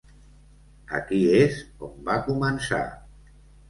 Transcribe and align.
Aquí 1.01 1.21
és 1.43 1.61
on 1.91 1.95
va 2.11 2.19
començar. 2.31 2.85